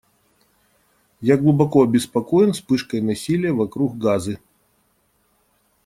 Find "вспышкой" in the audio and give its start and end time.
2.53-3.01